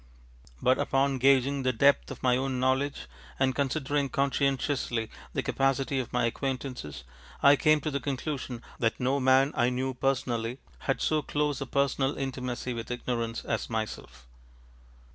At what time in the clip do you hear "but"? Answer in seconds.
0.63-0.79